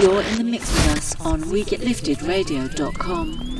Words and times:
You're 0.00 0.20
in 0.20 0.36
the 0.36 0.44
mix 0.44 0.70
with 0.70 0.98
us 0.98 1.16
on 1.20 1.42
WeGetLiftedRadio.com. 1.44 3.55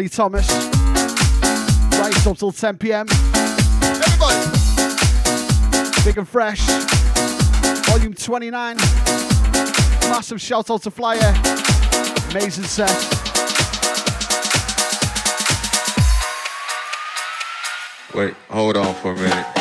Ollie 0.00 0.08
Thomas. 0.08 0.48
Right 1.98 2.26
up 2.26 2.38
till 2.38 2.52
10 2.52 2.78
pm. 2.78 3.06
Everybody. 3.82 4.50
Big 6.06 6.16
and 6.16 6.26
fresh. 6.26 6.62
Volume 7.84 8.14
29. 8.14 8.76
Massive 10.08 10.40
shout 10.40 10.70
out 10.70 10.82
to 10.84 10.90
Flyer. 10.90 11.34
Amazing 12.30 12.64
set. 12.64 12.88
Wait, 18.14 18.34
hold 18.48 18.78
on 18.78 18.94
for 18.94 19.12
a 19.12 19.16
minute. 19.16 19.59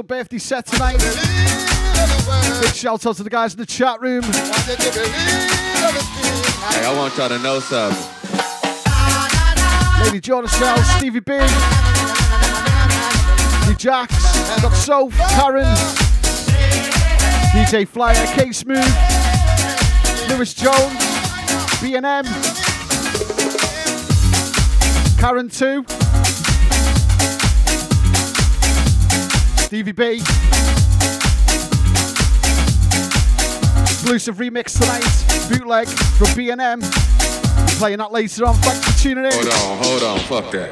Special 0.00 0.16
birthday 0.16 0.38
set 0.38 0.64
tonight. 0.64 0.96
Big 2.62 2.74
shout 2.74 3.04
out 3.04 3.16
to 3.16 3.22
the 3.22 3.28
guys 3.28 3.52
in 3.52 3.58
the 3.60 3.66
chat 3.66 4.00
room. 4.00 4.22
Hey, 4.22 4.32
I 6.86 6.94
want 6.96 7.14
y'all 7.18 7.28
to 7.28 7.38
know 7.40 7.60
something. 7.60 8.02
Lady 10.02 10.20
Jordan 10.20 10.48
Shell, 10.48 10.82
Stevie 10.96 11.20
B, 11.20 11.36
D 13.66 13.74
Jax, 13.76 14.14
got 14.62 14.72
Soph, 14.72 15.14
Karen, 15.32 15.66
DJ 17.52 17.86
Flyer, 17.86 18.26
K 18.28 18.52
Smooth, 18.52 18.78
Lewis 20.30 20.54
Jones, 20.54 20.96
BNM, 21.82 22.24
Karen 25.20 25.50
2, 25.50 25.84
Stevie 29.70 29.92
B. 29.92 30.14
Exclusive 33.86 34.38
remix 34.38 34.76
tonight 34.76 35.06
bootleg 35.48 35.86
from 35.86 36.26
BNM. 36.34 36.82
Playing 37.78 37.98
that 37.98 38.10
later 38.10 38.46
on. 38.46 38.56
Thanks 38.56 38.84
for 38.84 38.98
tuning 39.00 39.26
in. 39.26 39.30
Hold 39.32 39.46
on, 39.46 39.84
hold 39.84 40.02
on. 40.02 40.18
Fuck 40.26 40.50
that. 40.50 40.70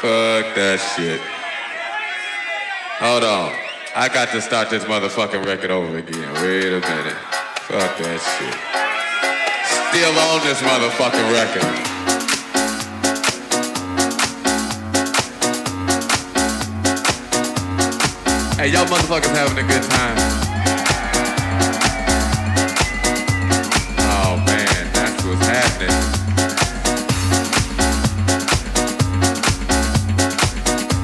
Fuck 0.00 0.54
that 0.56 0.80
shit. 0.96 1.20
Hold 3.04 3.24
on. 3.24 3.52
I 3.94 4.08
got 4.08 4.30
to 4.30 4.40
start 4.40 4.70
this 4.70 4.84
motherfucking 4.84 5.44
record 5.44 5.70
over 5.70 5.98
again. 5.98 6.32
Wait 6.36 6.64
a 6.64 6.80
minute. 6.80 7.16
Fuck 7.68 7.98
that 7.98 8.20
shit. 8.24 8.56
Still 9.92 10.18
on 10.32 10.40
this 10.46 10.62
motherfucking 10.62 11.30
record. 11.30 11.95
Hey, 18.56 18.68
y'all 18.72 18.86
motherfuckers 18.86 19.36
having 19.36 19.58
a 19.62 19.68
good 19.68 19.82
time. 19.84 20.16
Oh 24.00 24.40
man, 24.48 24.88
that's 24.96 25.22
what's 25.28 25.44
happening. 25.44 25.92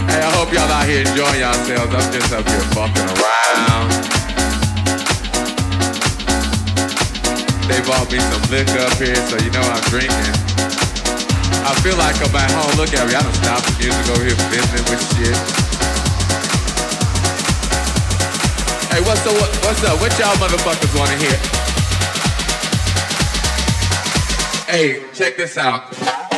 Hey, 0.08 0.22
I 0.24 0.32
hope 0.32 0.48
y'all 0.50 0.64
out 0.64 0.88
here 0.88 1.04
enjoying 1.04 1.40
yourselves. 1.44 1.92
I'm 1.92 2.08
just 2.08 2.32
up 2.32 2.48
here 2.48 2.64
fucking 2.72 3.04
around. 3.20 3.88
They 7.68 7.84
bought 7.84 8.08
me 8.08 8.16
some 8.16 8.48
liquor 8.48 8.80
up 8.80 8.96
here, 8.96 9.20
so 9.28 9.36
you 9.44 9.52
know 9.52 9.60
I'm 9.60 9.84
drinking. 9.92 10.32
I 11.68 11.76
feel 11.84 11.98
like 12.00 12.16
I'm 12.16 12.34
at 12.34 12.50
home. 12.56 12.80
Look 12.80 12.94
at 12.94 13.06
me. 13.06 13.12
I 13.14 13.20
don't 13.20 13.36
stop 13.44 13.60
the 13.60 13.76
music 13.76 14.08
over 14.08 14.24
here 14.24 14.40
business 14.48 14.88
with 14.88 15.04
shit. 15.20 15.61
Hey, 18.92 19.00
what's 19.00 19.26
up? 19.26 19.32
What's 19.64 19.82
up? 19.84 19.98
What 20.02 20.18
y'all 20.18 20.34
motherfuckers 20.34 20.94
want 20.98 21.10
to 21.12 21.16
hear? 21.16 21.38
Hey, 24.68 25.02
check 25.14 25.38
this 25.38 25.56
out. 25.56 26.31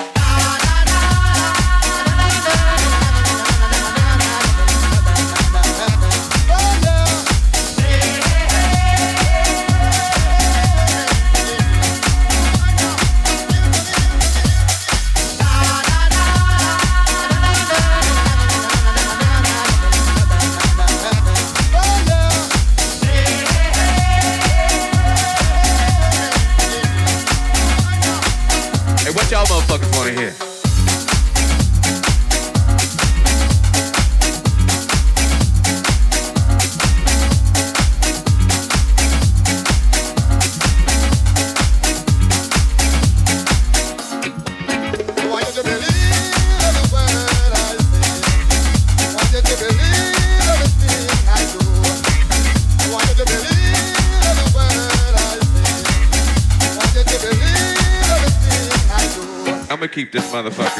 Motherfucker 60.35 60.74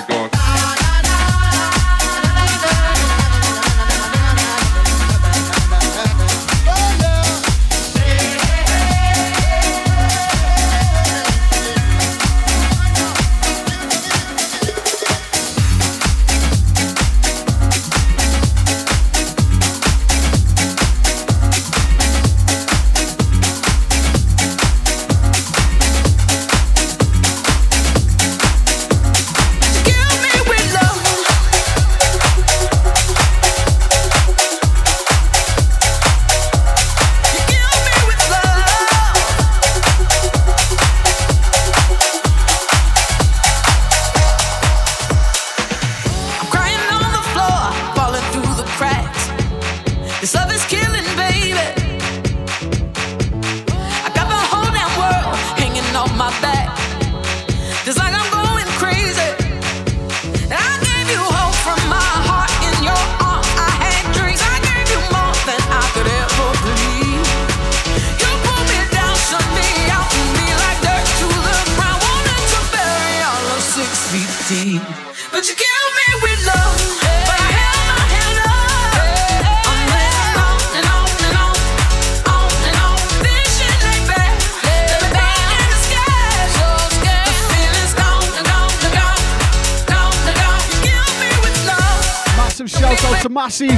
Massey, 93.35 93.69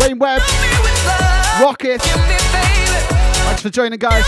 Wayne 0.00 0.18
Webb, 0.20 0.40
Rocket. 1.60 2.00
Thanks 2.00 3.60
for 3.60 3.68
joining, 3.68 3.98
guys. 3.98 4.24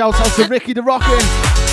Shout 0.00 0.18
out 0.18 0.32
to 0.36 0.48
Ricky 0.48 0.72
the 0.72 0.82
Rockin'. 0.82 1.69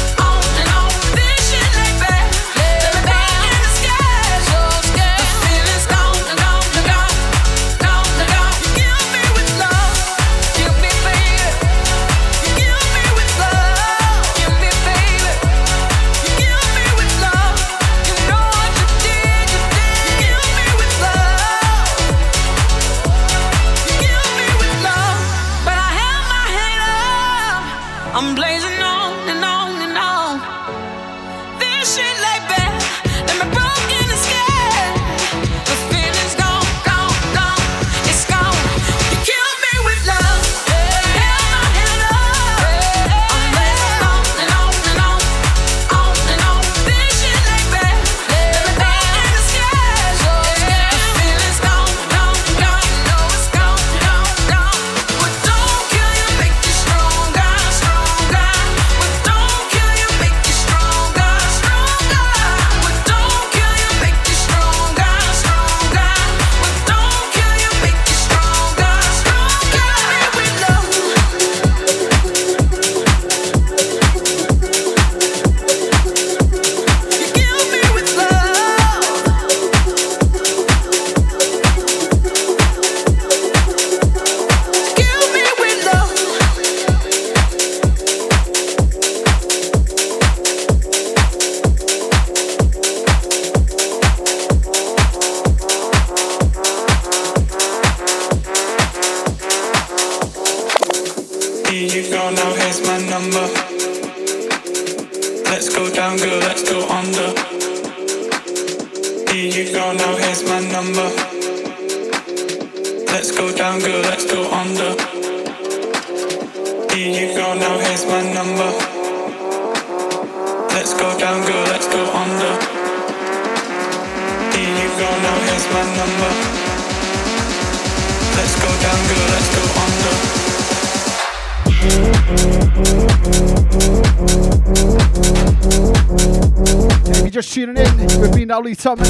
Ollie 138.57 138.75
Thomas. 138.75 139.09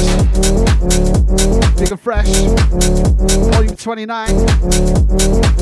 Big 1.76 1.90
and 1.90 1.98
fresh. 1.98 2.28
Volume 3.50 3.74
29. 3.74 4.28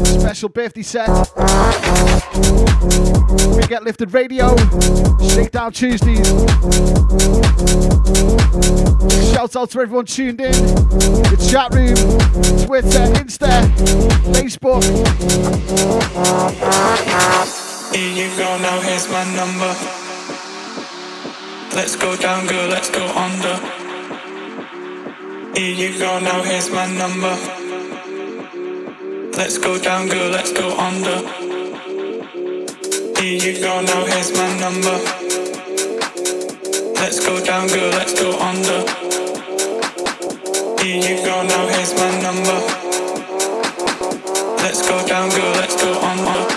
Special 0.05 0.49
birthday 0.49 0.83
set. 0.83 1.09
We 3.57 3.63
get 3.69 3.85
lifted 3.85 4.13
radio. 4.13 4.57
Shakedown 5.21 5.73
Tuesdays. 5.73 6.27
Shout 9.33 9.55
out 9.55 9.71
to 9.71 9.81
everyone 9.81 10.05
tuned 10.07 10.41
in. 10.41 10.53
The 10.53 11.49
chat 11.49 11.73
room, 11.73 11.95
Twitter, 12.67 13.07
Insta, 13.15 13.63
Facebook. 14.35 14.83
Here 17.95 18.13
you 18.13 18.37
go, 18.37 18.59
now 18.59 18.81
here's 18.81 19.09
my 19.09 19.25
number. 19.37 20.06
Let's 21.77 21.95
go 21.95 22.17
down, 22.17 22.47
girl, 22.47 22.69
let's 22.71 22.89
go 22.89 23.05
under. 23.07 23.57
Here 25.55 25.75
you 25.75 25.99
go, 25.99 26.19
now 26.21 26.43
here's 26.43 26.71
my 26.71 26.87
number. 26.87 27.37
Let's 29.37 29.59
go 29.59 29.79
down, 29.79 30.09
girl, 30.09 30.31
let's 30.31 30.53
go 30.55 30.75
under. 30.79 31.19
Here 33.21 33.39
you 33.45 33.61
go, 33.61 33.83
now 33.83 34.07
here's 34.07 34.33
my 34.33 34.59
number. 34.59 34.97
Let's 36.95 37.21
go 37.21 37.45
down, 37.45 37.69
girl, 37.69 37.91
let's 37.91 38.15
go 38.19 38.33
under. 38.41 38.81
Here 40.83 40.97
you 40.97 41.17
go, 41.27 41.43
now 41.43 41.67
here's 41.69 41.93
my 41.93 42.11
number. 42.23 42.59
Let's 44.65 44.81
go 44.89 45.07
down, 45.07 45.29
girl, 45.29 45.53
let's 45.61 45.77
go 45.77 45.93
under. 46.01 46.56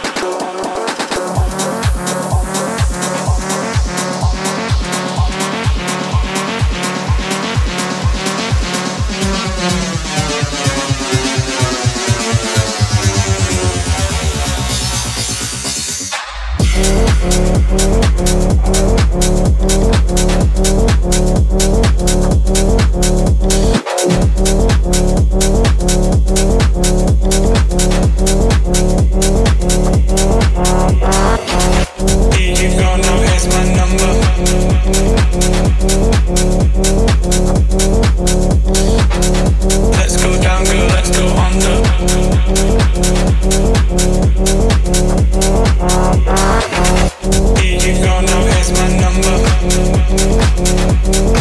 Thank 49.62 51.36
you. 51.36 51.39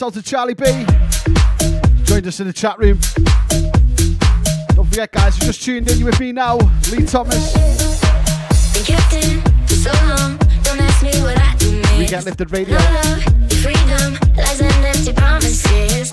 Out 0.00 0.14
to 0.14 0.22
Charlie 0.22 0.54
B. 0.54 0.64
Joined 2.04 2.26
us 2.26 2.40
in 2.40 2.46
the 2.46 2.52
chat 2.54 2.78
room. 2.78 2.98
Don't 4.74 4.86
forget, 4.86 5.12
guys, 5.12 5.38
you 5.38 5.44
just 5.44 5.62
tuned 5.62 5.90
in. 5.90 6.04
With 6.04 6.18
me 6.20 6.32
now, 6.32 6.56
Lee 6.90 7.04
Thomas. 7.04 7.52
We 11.98 12.06
Get 12.06 12.24
Lifted 12.24 12.52
Radio. 12.52 12.78
freedom 13.60 14.18
lies 14.36 14.60
in 14.60 14.72
empty 14.84 15.12
promises. 15.12 16.11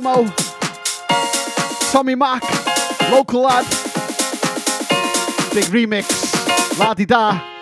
Promo, 0.00 0.32
Tommy 1.90 2.14
Mc, 2.14 2.42
Local 3.10 3.42
Lad, 3.42 3.66
big 5.52 5.68
remix, 5.72 6.06
la 6.78 6.94
di 6.94 7.04
da. 7.04 7.57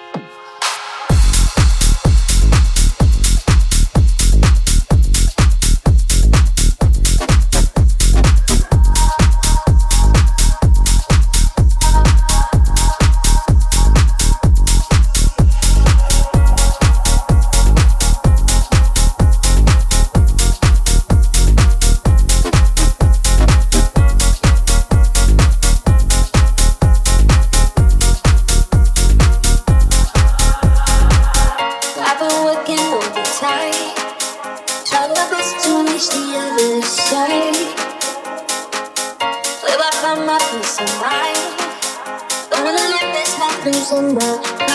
December. 43.88 44.65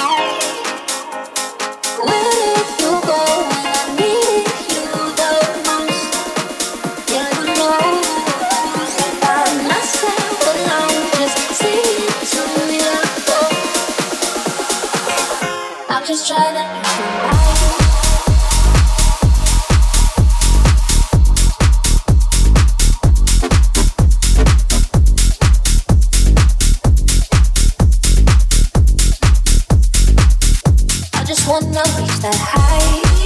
that 31.97 32.35
high. 32.35 33.20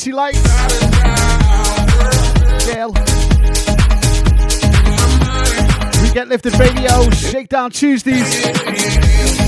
she 0.00 0.12
likes. 0.12 0.40
Girl. 2.64 2.90
We 6.02 6.10
get 6.14 6.28
lifted 6.28 6.58
radio, 6.58 6.88
oh, 6.90 7.10
shakedown 7.10 7.70
Tuesdays. 7.70 9.39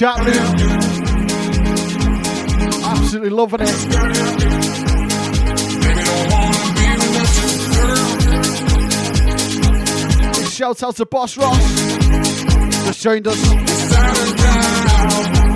Chapman. 0.00 0.32
Absolutely 2.82 3.28
loving 3.28 3.60
it. 3.60 3.68
Big 10.38 10.46
shout 10.46 10.82
out 10.82 10.96
to 10.96 11.04
Boss 11.04 11.36
Ross. 11.36 11.58
Just 12.86 13.02
joined 13.02 13.28
us. 13.28 15.49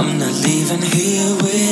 I'm 0.00 0.16
not 0.16 0.32
leaving 0.32 0.80
here 0.80 1.34
with 1.42 1.69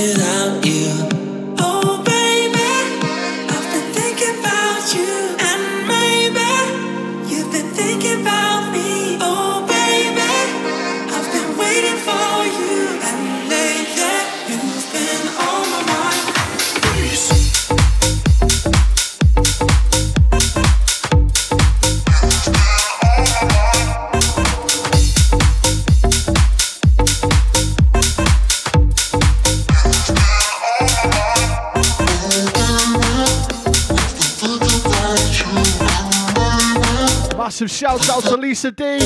Lisa 38.58 38.72
D. 38.72 38.98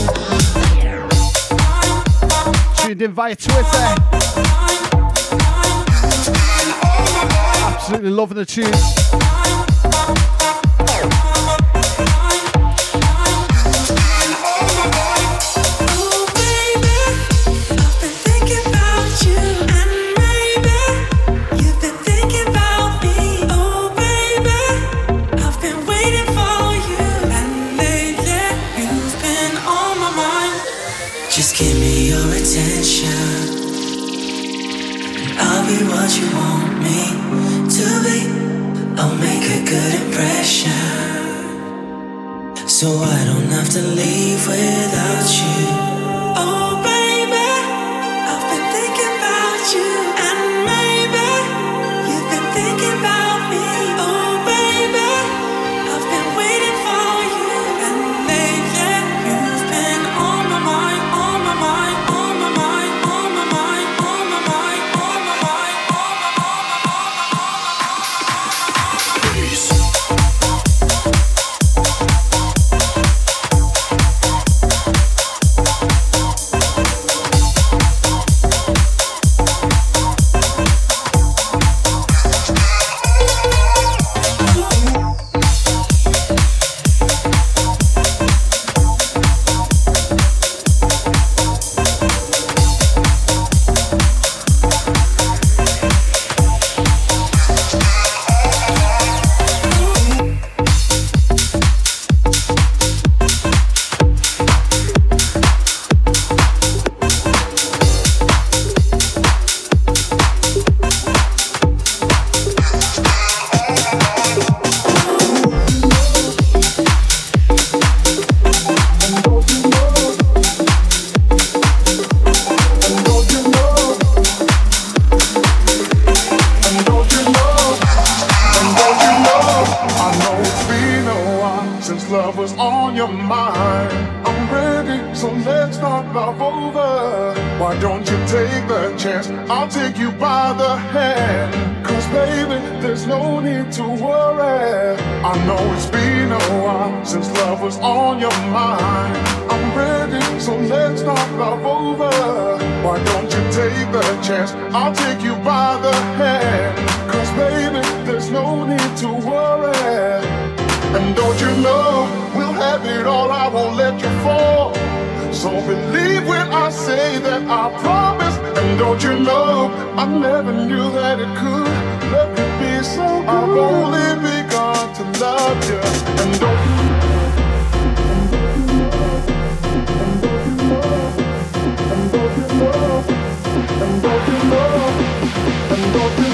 Tuned 2.78 3.02
in 3.02 3.12
via 3.12 3.36
Twitter. 3.36 3.94
Absolutely 7.66 8.10
loving 8.10 8.38
the 8.38 8.46
tunes. 8.46 9.71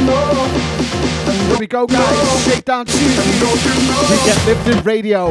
Here 0.09 1.59
we 1.59 1.67
go, 1.67 1.87
guys. 1.87 2.45
Shakedown 2.45 2.87
Tuesday. 2.87 3.23
We 4.09 4.17
get 4.25 4.47
lifted 4.47 4.87
radio. 4.87 5.29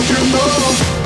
you 0.00 0.14
know? 0.14 0.97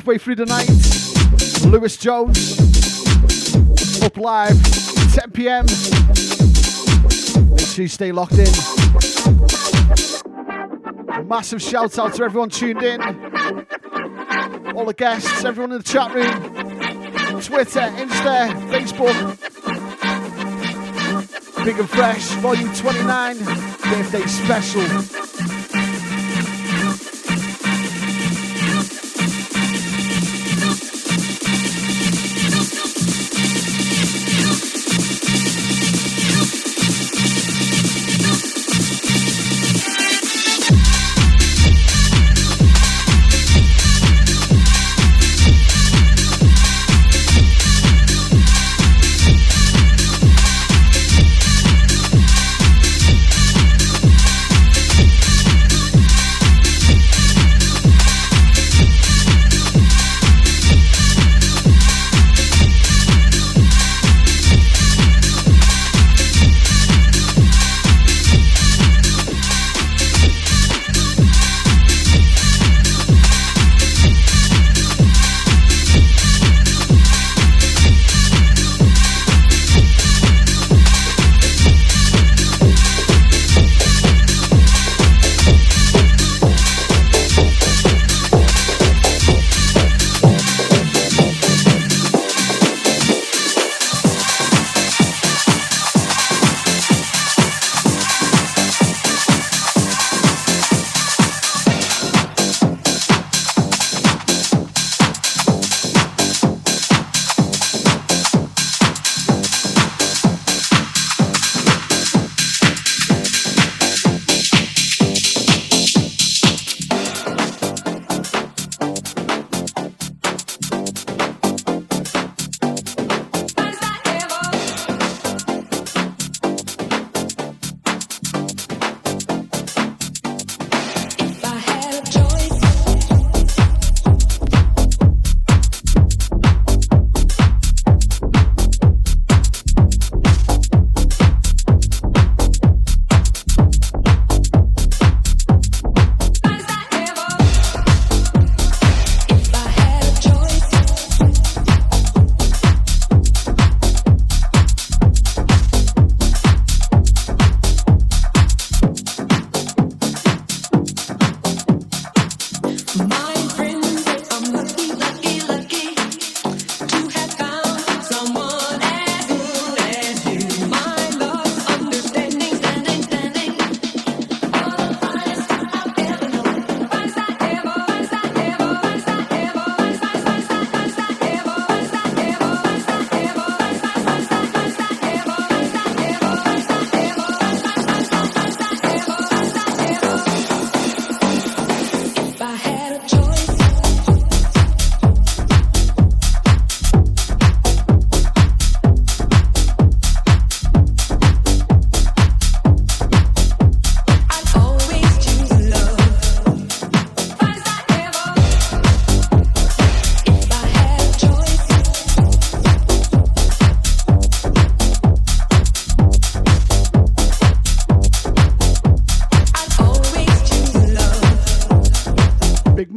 Halfway 0.00 0.16
through 0.16 0.34
the 0.34 0.46
night. 0.46 0.66
Lewis 1.70 1.98
Jones 1.98 2.58
up 4.02 4.16
live 4.16 4.56
10 5.12 5.30
p.m. 5.32 5.66
Make 7.50 7.66
sure 7.66 7.82
you 7.82 7.88
stay 7.88 8.10
locked 8.10 8.38
in. 8.38 8.48
Massive 11.28 11.60
shout 11.60 11.98
out 11.98 12.14
to 12.14 12.22
everyone 12.24 12.48
tuned 12.48 12.82
in, 12.82 13.02
all 14.74 14.86
the 14.86 14.94
guests, 14.96 15.44
everyone 15.44 15.72
in 15.72 15.78
the 15.78 15.84
chat 15.84 16.14
room, 16.14 16.40
Twitter, 17.42 17.80
Insta, 18.00 18.48
Facebook. 18.70 19.36
Big 21.62 21.78
and 21.78 21.90
Fresh, 21.90 22.24
Volume 22.40 22.72
29, 22.72 23.36
birthday 23.36 24.26
special. 24.26 25.29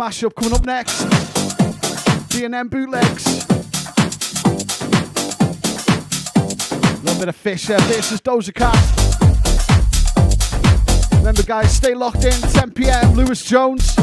Mashup 0.03 0.35
coming 0.35 0.53
up 0.53 0.65
next. 0.65 1.03
BNM 2.27 2.69
bootlegs. 2.69 3.25
A 6.85 7.01
little 7.05 7.19
bit 7.21 7.29
of 7.29 7.35
Fisher 7.37 7.77
versus 7.83 8.19
Doja 8.19 8.53
Cat. 8.53 8.75
Remember, 11.19 11.43
guys, 11.43 11.73
stay 11.73 11.93
locked 11.93 12.25
in. 12.25 12.33
10 12.33 12.71
p.m. 12.71 13.13
Lewis 13.13 13.45
Jones. 13.45 13.95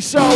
so. 0.00 0.29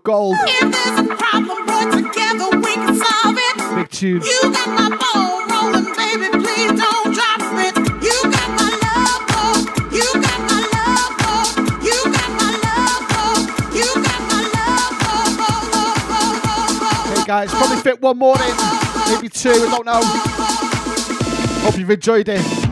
with 0.00 0.04
gold. 0.04 0.36
Problem, 1.18 1.66
Big 3.76 3.88
tune. 3.90 4.20
Rolling, 4.20 5.84
baby, 5.94 6.26
for, 6.30 6.48
hey 17.14 17.24
guys, 17.26 17.50
probably 17.52 17.76
fit 17.76 18.00
one 18.02 18.18
more 18.18 18.36
in, 18.36 18.56
maybe 19.12 19.28
two, 19.28 19.50
I 19.50 19.68
don't 19.70 19.86
know. 19.86 20.00
Hope 21.62 21.78
you've 21.78 21.90
enjoyed 21.90 22.28
it. 22.28 22.69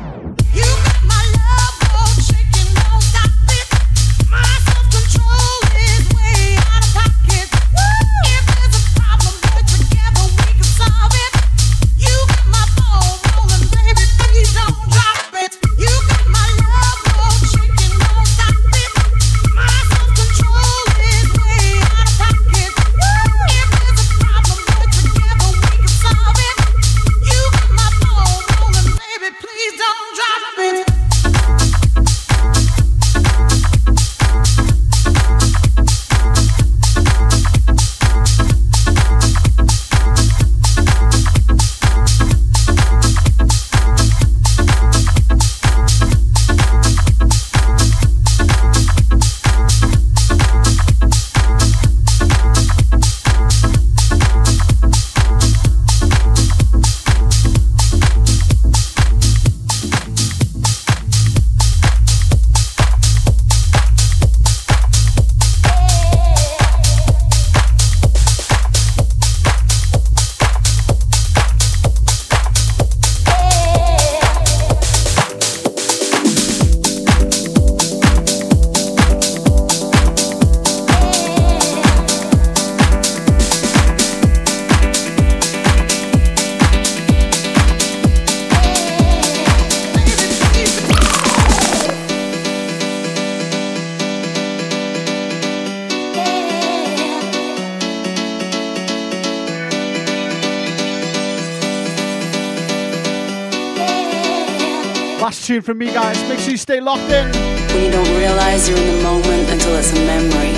Tune 105.59 105.65
from 105.65 105.79
me, 105.79 105.87
guys. 105.87 106.17
Make 106.29 106.39
sure 106.39 106.51
you 106.51 106.57
stay 106.57 106.81
locked 106.81 107.11
in. 107.11 107.27
When 107.73 107.85
you 107.85 107.91
don't 107.91 108.17
realize 108.17 108.69
you're 108.69 108.79
in 108.79 108.97
the 108.97 109.03
moment 109.03 109.51
until 109.51 109.75
it's 109.75 109.93
a 109.93 110.01
memory. 110.07 110.53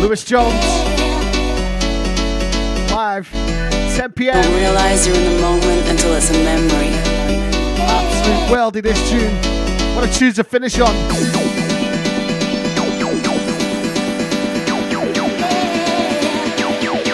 Lewis 0.00 0.24
Jones. 0.24 0.54
Live, 2.90 3.30
10 3.30 4.12
p.m. 4.12 4.42
Don't 4.42 4.54
realize 4.56 5.06
you're 5.06 5.16
in 5.16 5.34
the 5.34 5.40
moment 5.40 5.88
until 5.88 6.14
it's 6.14 6.30
a 6.30 6.44
memory. 6.44 6.90
Absolute 7.78 8.50
worldy 8.50 8.82
this 8.82 8.98
tune. 9.08 9.34
What 9.94 10.08
a 10.08 10.12
tune 10.12 10.32
to 10.32 10.44
finish 10.44 10.80
on. 10.80 10.94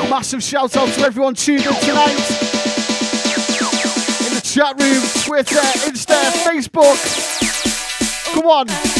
Massive 0.08 0.42
shout 0.42 0.76
out 0.76 0.88
to 0.88 1.00
everyone 1.02 1.34
tuned 1.34 1.66
in 1.66 1.74
tonight 1.74 2.49
chat 4.54 4.80
room, 4.80 5.00
Twitter, 5.22 5.60
Insta, 5.86 6.16
Facebook. 6.42 6.98
Come 8.34 8.46
on. 8.46 8.99